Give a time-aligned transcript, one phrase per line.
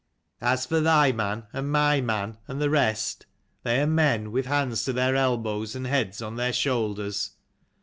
[0.41, 3.27] As for thy man, and my man, and the rest,
[3.61, 7.33] they are men, with hands to their elbows and heads on their shoulders."